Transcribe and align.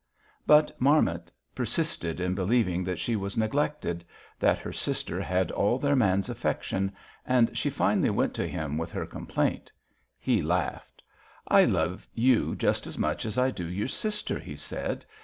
"But 0.47 0.81
Marmot 0.81 1.31
persisted 1.53 2.19
in 2.19 2.33
believing 2.33 2.83
that 2.85 2.97
she 2.97 3.15
was 3.15 3.37
neglected; 3.37 4.03
that 4.39 4.57
her 4.57 4.73
sister 4.73 5.21
had 5.21 5.51
all 5.51 5.77
their 5.77 5.95
man's 5.95 6.27
affection; 6.27 6.91
and 7.23 7.55
she 7.55 7.69
finally 7.69 8.09
went 8.09 8.33
to 8.33 8.47
him 8.47 8.79
with 8.79 8.91
her 8.93 9.05
complaint. 9.05 9.71
He 10.17 10.41
laughed. 10.41 11.03
'I 11.47 11.65
love 11.65 12.09
you 12.15 12.55
just 12.55 12.87
as 12.87 12.97
much 12.97 13.27
as 13.27 13.37
I 13.37 13.51
do 13.51 13.67
your 13.67 13.87
sister,' 13.87 14.39
he 14.39 14.55
said. 14.55 15.05